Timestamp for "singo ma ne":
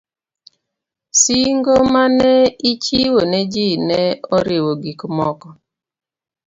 1.21-2.33